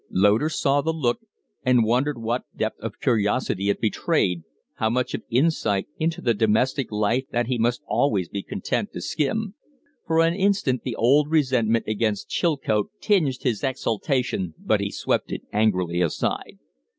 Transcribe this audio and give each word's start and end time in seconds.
Loder 0.09 0.49
saw 0.49 0.81
the 0.81 0.91
look 0.91 1.19
and 1.63 1.83
wondered 1.85 2.17
what 2.17 2.45
depth 2.55 2.79
of 2.79 2.99
curiosity 2.99 3.69
it 3.69 3.79
betrayed, 3.79 4.41
how 4.77 4.89
much 4.89 5.13
of 5.13 5.21
insight 5.29 5.87
into 5.99 6.21
the 6.23 6.33
domestic 6.33 6.91
life 6.91 7.25
that 7.29 7.45
he 7.45 7.59
must 7.59 7.83
always 7.87 8.27
be 8.27 8.41
content 8.41 8.93
to 8.93 9.01
skim. 9.01 9.53
For 10.07 10.21
an 10.21 10.33
instant 10.33 10.81
the 10.81 10.95
old 10.95 11.29
resentment 11.29 11.85
against 11.87 12.29
Chilcote 12.29 12.89
tinged 12.99 13.43
his 13.43 13.63
exaltation, 13.63 14.55
but 14.57 14.79
he 14.81 14.89
swept 14.89 15.31
it 15.31 15.43
angrily 15.53 16.01
aside. 16.01 16.57